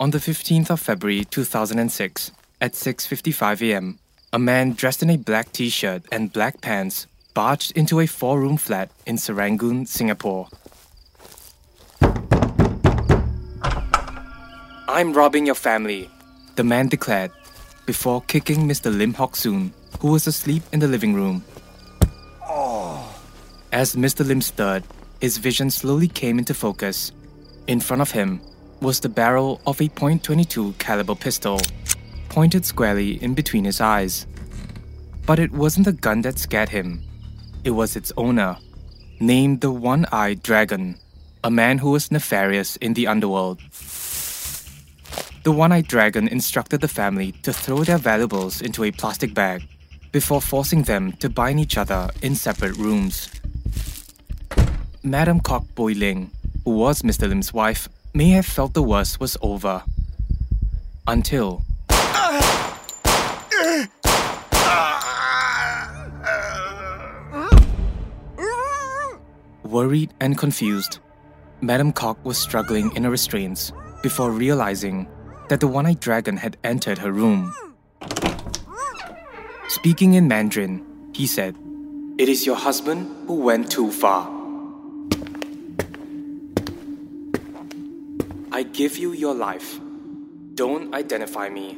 [0.00, 3.98] On the 15th of February 2006, at 6:55 a.m.,
[4.32, 8.92] a man dressed in a black t-shirt and black pants barged into a four-room flat
[9.06, 10.46] in Serangoon, Singapore.
[14.86, 16.08] I'm robbing your family,
[16.54, 17.32] the man declared,
[17.84, 18.96] before kicking Mr.
[18.96, 21.42] Lim Hock Soon, who was asleep in the living room.
[23.72, 24.24] As Mr.
[24.24, 24.84] Lim stirred,
[25.20, 27.10] his vision slowly came into focus.
[27.66, 28.40] In front of him
[28.80, 31.60] was the barrel of a .22 caliber pistol,
[32.28, 34.26] pointed squarely in between his eyes.
[35.26, 37.02] But it wasn't the gun that scared him.
[37.64, 38.56] It was its owner,
[39.20, 40.96] named the One-Eyed Dragon,
[41.44, 43.60] a man who was nefarious in the underworld.
[45.42, 49.66] The One-Eyed Dragon instructed the family to throw their valuables into a plastic bag
[50.12, 53.28] before forcing them to bind each other in separate rooms.
[55.02, 56.30] Madam Kok Boi Ling,
[56.64, 57.28] who was Mr.
[57.28, 57.88] Lim's wife,
[58.18, 59.80] may have felt the worst was over.
[61.06, 61.62] Until
[69.62, 70.98] Worried and confused,
[71.60, 73.70] Madam Kok was struggling in her restraints
[74.02, 75.06] before realizing
[75.48, 77.54] that the one eyed dragon had entered her room.
[79.68, 81.54] Speaking in Mandarin, he said,
[82.18, 84.37] It is your husband who went too far.
[88.78, 89.80] Give you your life.
[90.54, 91.76] Don't identify me,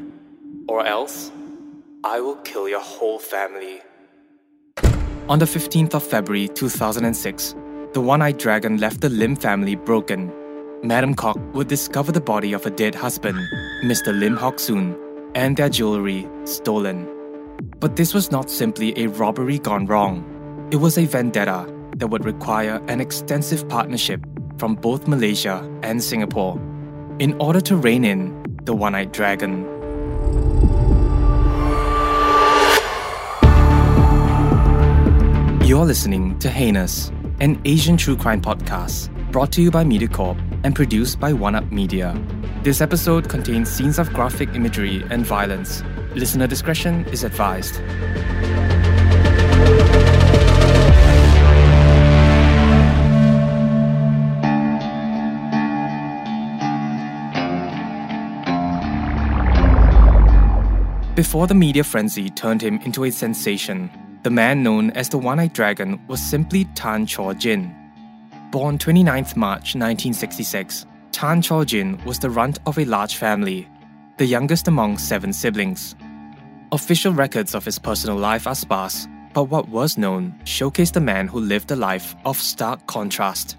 [0.68, 1.32] or else
[2.04, 3.80] I will kill your whole family.
[5.26, 7.54] On the 15th of February 2006,
[7.94, 10.30] the one eyed dragon left the Lim family broken.
[10.82, 13.38] Madam Kok would discover the body of her dead husband,
[13.82, 14.12] Mr.
[14.12, 14.94] Lim Hock Soon,
[15.34, 17.08] and their jewelry stolen.
[17.78, 20.22] But this was not simply a robbery gone wrong,
[20.70, 21.64] it was a vendetta
[21.96, 24.20] that would require an extensive partnership
[24.58, 26.60] from both Malaysia and Singapore
[27.20, 29.60] in order to rein in the one eyed dragon.
[35.62, 40.74] You're listening to Heinous, an Asian true crime podcast brought to you by MediaCorp and
[40.74, 42.18] produced by One Up Media.
[42.62, 45.84] This episode contains scenes of graphic imagery and violence.
[46.14, 47.80] Listener discretion is advised.
[61.20, 63.90] Before the media frenzy turned him into a sensation,
[64.22, 67.76] the man known as the One-Eyed Dragon was simply Tan Chor Jin.
[68.50, 73.68] Born 29th March 1966, Tan Chor Jin was the runt of a large family,
[74.16, 75.94] the youngest among seven siblings.
[76.72, 81.28] Official records of his personal life are sparse, but what was known showcased a man
[81.28, 83.58] who lived a life of stark contrast.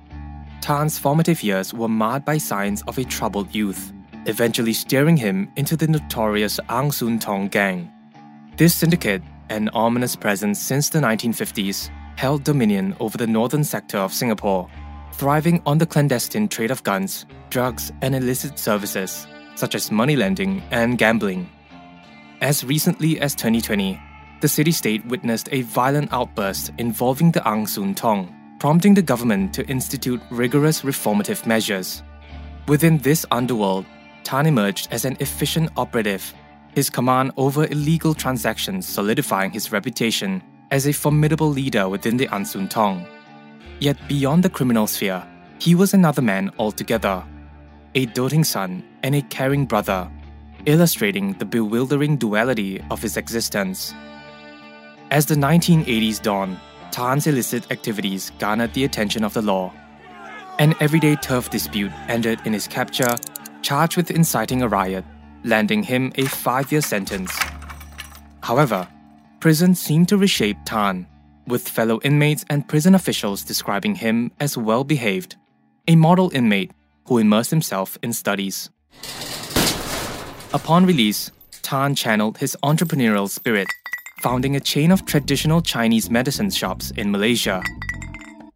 [0.62, 3.94] Tan's formative years were marred by signs of a troubled youth,
[4.26, 7.92] eventually steering him into the notorious Ang Soon Tong gang.
[8.58, 14.14] This syndicate, an ominous presence since the 1950s, held dominion over the northern sector of
[14.14, 14.70] Singapore,
[15.14, 20.62] thriving on the clandestine trade of guns, drugs, and illicit services, such as money lending
[20.72, 21.50] and gambling.
[22.42, 24.00] As recently as 2020,
[24.42, 29.54] the city state witnessed a violent outburst involving the Ang Soon Tong, prompting the government
[29.54, 32.02] to institute rigorous reformative measures.
[32.68, 33.86] Within this underworld,
[34.24, 36.34] Tan emerged as an efficient operative,
[36.74, 42.46] his command over illegal transactions solidifying his reputation as a formidable leader within the Ang
[42.46, 43.06] Soon Tong.
[43.80, 45.24] Yet beyond the criminal sphere,
[45.60, 47.24] he was another man altogether
[47.94, 50.10] a doting son and a caring brother,
[50.66, 53.94] illustrating the bewildering duality of his existence.
[55.10, 56.58] As the 1980s dawned,
[56.92, 59.74] Tan's illicit activities garnered the attention of the law.
[60.60, 63.16] An everyday turf dispute ended in his capture
[63.72, 65.06] charged with inciting a riot,
[65.46, 67.32] landing him a five year sentence.
[68.44, 68.86] However,
[69.40, 71.08] prison seemed to reshape Tan,
[71.48, 75.38] with fellow inmates and prison officials describing him as well behaved,
[75.88, 76.72] a model inmate
[77.08, 78.70] who immersed himself in studies.
[80.54, 81.32] Upon release,
[81.62, 83.70] Tan channeled his entrepreneurial spirit,
[84.20, 87.64] founding a chain of traditional Chinese medicine shops in Malaysia.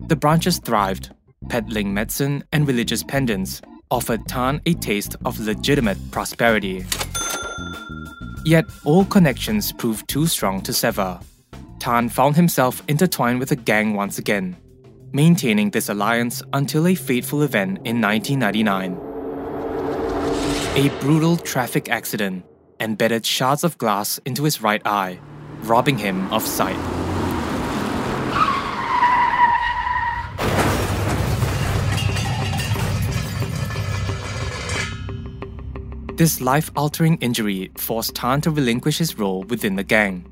[0.10, 1.12] The branches thrived,
[1.48, 3.62] peddling medicine and religious pendants
[3.96, 6.86] offered Tan a taste of legitimate prosperity.
[8.44, 11.18] Yet all connections proved too strong to sever.
[11.80, 14.58] Tan found himself intertwined with the gang once again,
[15.14, 19.00] maintaining this alliance until a fateful event in 1999.
[20.76, 22.44] A brutal traffic accident
[22.82, 25.18] embedded shards of glass into his right eye,
[25.62, 27.05] robbing him of sight.
[36.16, 40.26] This life altering injury forced Tan to relinquish his role within the gang.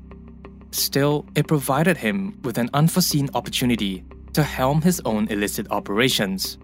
[0.70, 4.02] Still, it provided him with an unforeseen opportunity
[4.32, 6.58] to helm his own illicit operations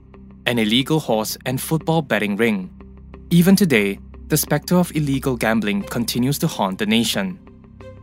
[0.47, 2.71] an illegal horse and football betting ring.
[3.31, 7.39] Even today, the specter of illegal gambling continues to haunt the nation.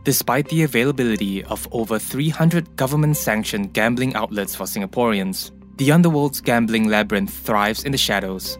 [0.04, 6.88] Despite the availability of over 300 government sanctioned gambling outlets for Singaporeans, the underworld's gambling
[6.88, 8.56] labyrinth thrives in the shadows.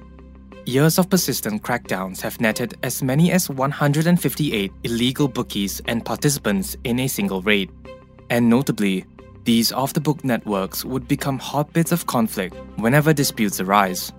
[0.69, 7.01] Years of persistent crackdowns have netted as many as 158 illegal bookies and participants in
[7.01, 7.71] a single raid.
[8.29, 9.07] And notably,
[9.45, 14.13] these off the book networks would become hotbeds of conflict whenever disputes arise.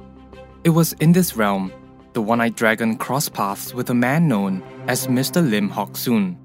[0.64, 1.72] It was in this realm
[2.14, 5.48] the one eyed dragon crossed paths with a man known as Mr.
[5.48, 6.36] Lim Hock Soon.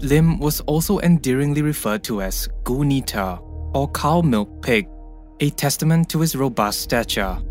[0.00, 3.40] Lim was also endearingly referred to as Gunita
[3.74, 4.86] or cow milk pig,
[5.40, 7.42] a testament to his robust stature.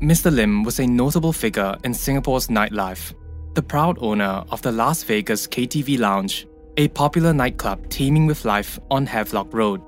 [0.00, 0.32] Mr.
[0.32, 3.12] Lim was a notable figure in Singapore's nightlife,
[3.52, 6.46] the proud owner of the Las Vegas KTV Lounge,
[6.78, 9.82] a popular nightclub teeming with life on Havelock Road.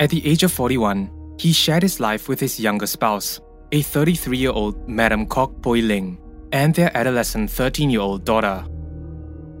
[0.00, 3.40] At the age of 41, he shared his life with his younger spouse,
[3.70, 6.18] a 33 year old Madam Kok Poi Ling,
[6.50, 8.64] and their adolescent 13 year old daughter.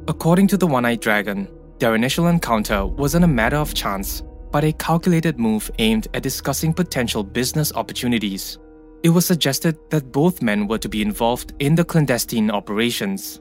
[0.08, 1.46] According to the One Eyed Dragon,
[1.78, 6.74] their initial encounter wasn't a matter of chance, but a calculated move aimed at discussing
[6.74, 8.58] potential business opportunities
[9.02, 13.40] it was suggested that both men were to be involved in the clandestine operations.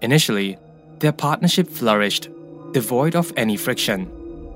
[0.00, 0.58] Initially,
[1.00, 2.28] their partnership flourished,
[2.72, 4.10] devoid of any friction.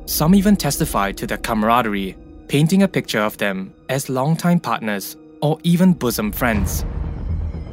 [0.07, 2.17] Some even testified to their camaraderie,
[2.49, 6.85] painting a picture of them as longtime partners or even bosom friends.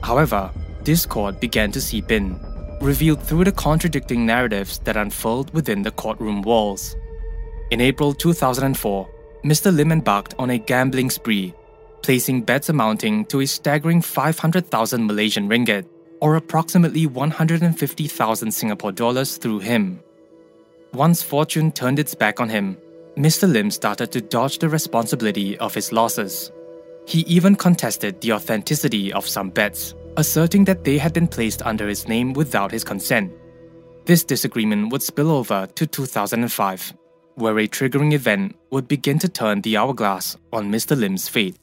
[0.01, 0.51] However,
[0.83, 2.39] discord began to seep in,
[2.81, 6.95] revealed through the contradicting narratives that unfold within the courtroom walls.
[7.69, 9.09] In April 2004,
[9.43, 9.75] Mr.
[9.75, 11.53] Lim embarked on a gambling spree
[12.01, 15.85] placing bets amounting to a staggering 500,000 Malaysian ringgit,
[16.21, 19.99] or approximately 150,000 Singapore dollars through him.
[20.93, 22.77] Once fortune turned its back on him,
[23.17, 23.51] Mr.
[23.51, 26.51] Lim started to dodge the responsibility of his losses.
[27.07, 31.87] He even contested the authenticity of some bets, asserting that they had been placed under
[31.87, 33.31] his name without his consent.
[34.05, 36.93] This disagreement would spill over to 2005,
[37.35, 40.97] where a triggering event would begin to turn the hourglass on Mr.
[40.97, 41.57] Lim's fate.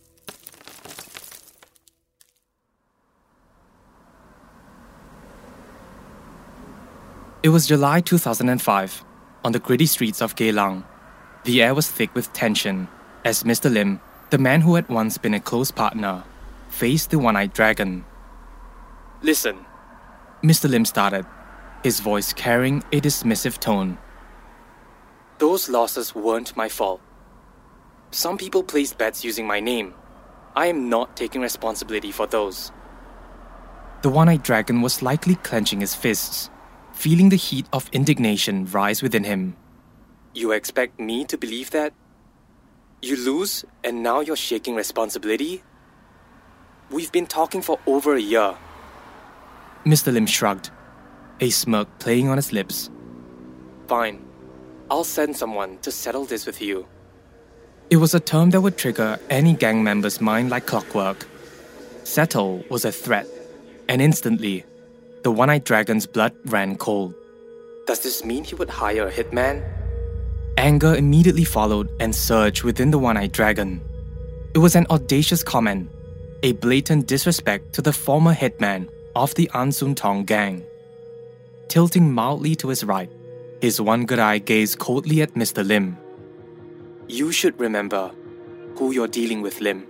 [7.45, 9.05] It was July 2005,
[9.45, 10.83] on the gritty streets of Geylang.
[11.43, 12.89] The air was thick with tension
[13.23, 13.71] as Mr.
[13.71, 14.01] Lim,
[14.31, 16.25] the man who had once been a close partner,
[16.71, 18.07] faced the one eyed dragon.
[19.21, 19.59] Listen,
[20.43, 20.71] Mr.
[20.71, 21.27] Lim started,
[21.83, 23.99] his voice carrying a dismissive tone.
[25.37, 27.03] Those losses weren't my fault.
[28.11, 29.93] Some people placed bets using my name.
[30.57, 32.73] I am not taking responsibility for those.
[34.01, 36.49] The one eyed dragon was likely clenching his fists
[36.95, 39.57] feeling the heat of indignation rise within him.
[40.33, 41.93] You expect me to believe that?
[43.03, 45.63] You lose, and now you're shaking responsibility?
[46.91, 48.57] We've been talking for over a year.
[49.85, 50.13] Mr.
[50.13, 50.71] Lim shrugged,
[51.41, 52.91] a smirk playing on his lips.
[53.87, 54.25] Fine.
[54.91, 56.87] I'll send someone to settle this with you.
[57.91, 61.27] It was a term that would trigger any gang member's mind like clockwork.
[62.05, 63.27] Settle was a threat,
[63.89, 64.65] and instantly,
[65.25, 67.15] the one eyed dragon's blood ran cold.
[67.87, 69.65] Does this mean he would hire a hitman?
[70.59, 73.81] Anger immediately followed and surged within the one eyed dragon.
[74.55, 75.91] It was an audacious comment,
[76.43, 80.63] a blatant disrespect to the former hitman of the Ang Soon Tong gang.
[81.69, 83.11] Tilting mildly to his right,
[83.63, 85.67] his one good eye gazed coldly at Mr.
[85.67, 85.97] Lim.
[87.09, 88.11] You should remember
[88.77, 89.87] who you're dealing with, Lim.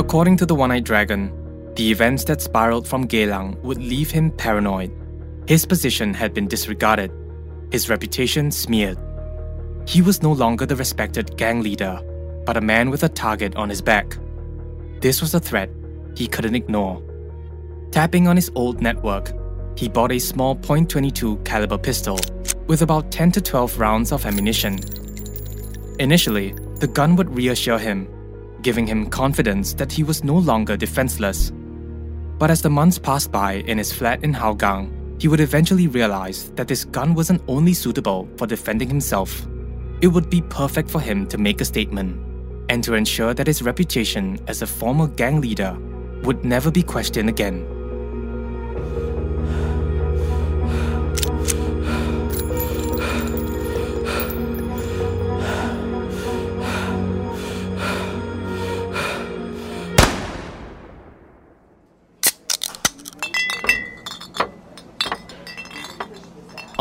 [0.00, 1.32] According to the one eyed dragon,
[1.74, 4.92] the events that spiraled from Geylang would leave him paranoid.
[5.46, 7.10] His position had been disregarded,
[7.70, 8.98] his reputation smeared.
[9.86, 12.00] He was no longer the respected gang leader,
[12.44, 14.18] but a man with a target on his back.
[15.00, 15.70] This was a threat
[16.14, 17.02] he couldn't ignore.
[17.90, 19.32] Tapping on his old network,
[19.76, 22.18] he bought a small .22 caliber pistol
[22.66, 24.78] with about 10 to 12 rounds of ammunition.
[25.98, 28.08] Initially, the gun would reassure him,
[28.62, 31.52] giving him confidence that he was no longer defenseless.
[32.42, 34.90] But as the months passed by in his flat in Hougang,
[35.22, 39.46] he would eventually realize that this gun wasn't only suitable for defending himself,
[40.00, 42.20] it would be perfect for him to make a statement
[42.68, 45.78] and to ensure that his reputation as a former gang leader
[46.24, 47.64] would never be questioned again.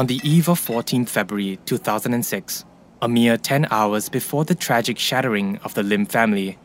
[0.01, 2.65] On the eve of 14 February 2006,
[3.03, 6.57] a mere 10 hours before the tragic shattering of the Lim family.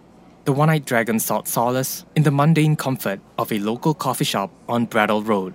[0.47, 4.51] The one eyed dragon sought solace in the mundane comfort of a local coffee shop
[4.71, 5.53] on Braddell Road.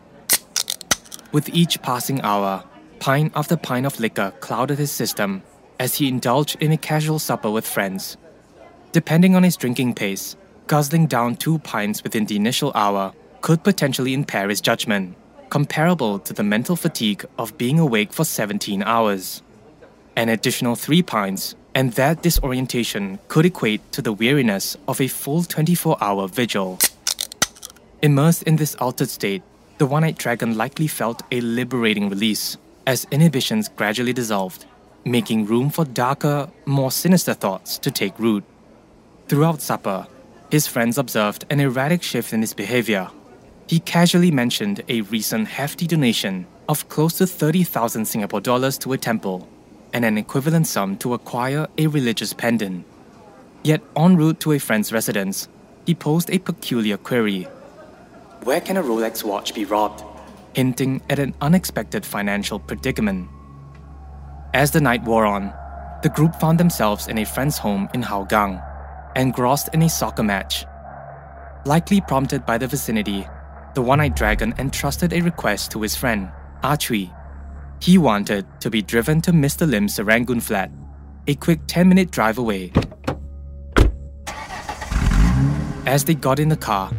[1.31, 2.63] With each passing hour,
[2.99, 5.41] pint after pint of liquor clouded his system
[5.79, 8.15] as he indulged in a casual supper with friends.
[8.91, 10.35] Depending on his drinking pace,
[10.67, 13.11] guzzling down two pints within the initial hour
[13.41, 15.15] could potentially impair his judgment,
[15.51, 19.43] comparable to the mental fatigue of being awake for 17 hours.
[20.15, 25.43] An additional three pints, and that disorientation could equate to the weariness of a full
[25.43, 26.79] 24 hour vigil.
[28.01, 29.43] Immersed in this altered state,
[29.77, 34.65] the one eyed dragon likely felt a liberating release as inhibitions gradually dissolved,
[35.03, 38.43] making room for darker, more sinister thoughts to take root.
[39.27, 40.07] Throughout supper,
[40.49, 43.09] his friends observed an erratic shift in his behavior.
[43.71, 48.97] He casually mentioned a recent hefty donation of close to 30,000 Singapore dollars to a
[48.97, 49.47] temple
[49.93, 52.83] and an equivalent sum to acquire a religious pendant.
[53.63, 55.47] Yet, en route to a friend's residence,
[55.85, 57.43] he posed a peculiar query
[58.43, 60.03] Where can a Rolex watch be robbed?
[60.53, 63.29] hinting at an unexpected financial predicament.
[64.53, 65.53] As the night wore on,
[66.03, 68.61] the group found themselves in a friend's home in Hougang,
[69.15, 70.65] engrossed in a soccer match.
[71.65, 73.25] Likely prompted by the vicinity,
[73.73, 76.31] the one eyed dragon entrusted a request to his friend,
[76.63, 77.11] Ah Chui.
[77.81, 79.67] He wanted to be driven to Mr.
[79.67, 80.71] Lim's Serangoon flat,
[81.27, 82.71] a quick 10 minute drive away.
[85.85, 86.91] As they got in the car,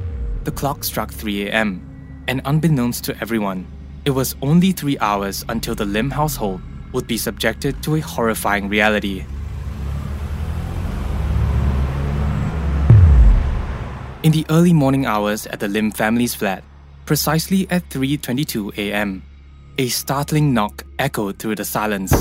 [0.45, 1.93] the clock struck 3 a.m
[2.29, 3.67] and unbeknownst to everyone,
[4.05, 6.61] it was only three hours until the Lim household
[6.93, 9.25] would be subjected to a horrifying reality.
[14.23, 16.63] In the early morning hours at the Lim family's flat,
[17.07, 19.25] precisely at 3:22 a.m.,
[19.79, 22.15] a startling knock echoed through the silence.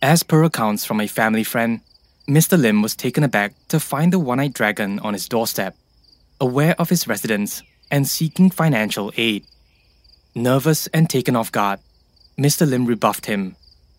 [0.00, 1.80] As per accounts from a family friend,
[2.26, 2.58] Mr.
[2.58, 5.76] Lim was taken aback to find the one-eyed dragon on his doorstep
[6.40, 9.44] aware of his residence and seeking financial aid.
[10.34, 11.80] Nervous and taken off guard,
[12.38, 12.66] Mr.
[12.66, 13.56] Lim rebuffed him,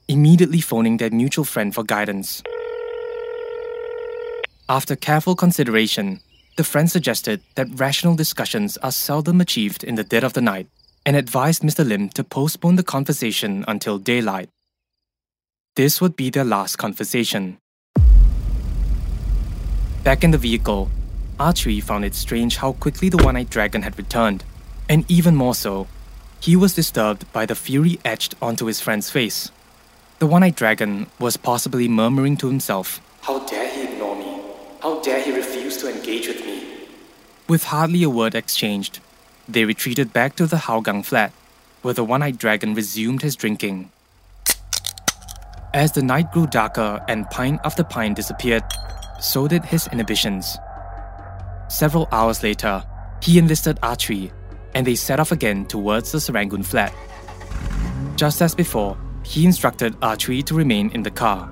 [0.08, 2.42] immediately phoning their mutual friend for guidance.
[4.68, 6.22] After careful consideration,
[6.58, 10.68] the friend suggested that rational discussions are seldom achieved in the dead of the night
[11.06, 11.88] and advised Mr.
[11.88, 14.50] Lim to postpone the conversation until daylight.
[15.76, 17.60] This would be their last conversation.
[20.04, 20.90] Back in the vehicle,
[21.54, 24.44] Chui found it strange how quickly the one eyed dragon had returned,
[24.90, 25.88] and even more so,
[26.40, 29.52] he was disturbed by the fury etched onto his friend's face.
[30.18, 33.65] The one eyed dragon was possibly murmuring to himself, How dare?
[34.86, 36.64] How dare he refuse to engage with me?
[37.48, 39.00] With hardly a word exchanged,
[39.50, 41.32] they retreated back to the Hougang flat,
[41.82, 43.90] where the one eyed dragon resumed his drinking.
[45.74, 48.64] As the night grew darker and pine after pine disappeared,
[49.20, 50.56] so did his inhibitions.
[51.68, 52.84] Several hours later,
[53.24, 54.32] he enlisted Chui,
[54.76, 56.94] and they set off again towards the Serangoon flat.
[58.18, 61.52] Just as before, he instructed Chui to remain in the car.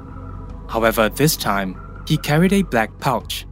[0.69, 3.45] However, this time, he carried a black pouch.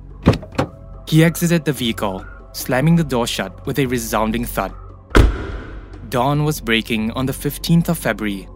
[1.08, 4.74] He exited the vehicle, slamming the door shut with a resounding thud.
[6.10, 8.48] Dawn was breaking on the 15th of February.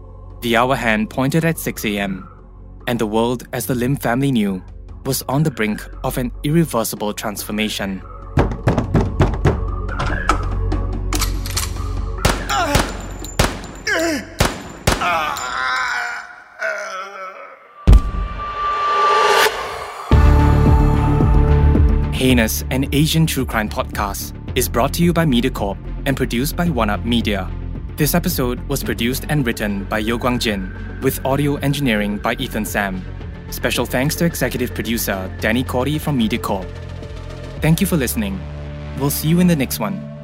[0.42, 2.28] The hour hand pointed at 6 a.m.,
[2.86, 4.62] and the world, as the Lim family knew,
[5.04, 8.02] was on the brink of an irreversible transformation.
[22.26, 26.66] Heinous, an Asian true crime podcast, is brought to you by MediaCorp and produced by
[26.66, 27.48] OneUp Media.
[27.94, 32.64] This episode was produced and written by Yo Guang Jin, with audio engineering by Ethan
[32.64, 33.00] Sam.
[33.50, 36.68] Special thanks to executive producer Danny Cordy from MediaCorp.
[37.60, 38.40] Thank you for listening.
[38.98, 40.15] We'll see you in the next one.